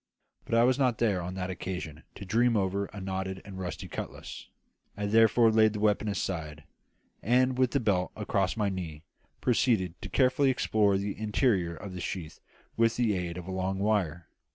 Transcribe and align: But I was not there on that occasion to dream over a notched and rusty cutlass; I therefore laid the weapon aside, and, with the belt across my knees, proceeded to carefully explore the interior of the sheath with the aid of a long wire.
But 0.45 0.55
I 0.55 0.63
was 0.63 0.79
not 0.79 0.97
there 0.97 1.21
on 1.21 1.35
that 1.35 1.51
occasion 1.51 2.01
to 2.15 2.25
dream 2.25 2.57
over 2.57 2.85
a 2.87 2.99
notched 2.99 3.39
and 3.45 3.59
rusty 3.59 3.87
cutlass; 3.87 4.47
I 4.97 5.05
therefore 5.05 5.51
laid 5.51 5.73
the 5.73 5.79
weapon 5.79 6.07
aside, 6.07 6.63
and, 7.21 7.55
with 7.55 7.69
the 7.69 7.79
belt 7.79 8.11
across 8.15 8.57
my 8.57 8.69
knees, 8.69 9.01
proceeded 9.41 9.93
to 10.01 10.09
carefully 10.09 10.49
explore 10.49 10.97
the 10.97 11.15
interior 11.15 11.75
of 11.75 11.93
the 11.93 12.01
sheath 12.01 12.39
with 12.75 12.95
the 12.95 13.13
aid 13.13 13.37
of 13.37 13.45
a 13.47 13.51
long 13.51 13.77
wire. 13.77 14.27